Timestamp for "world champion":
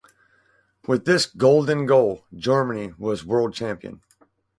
3.23-4.01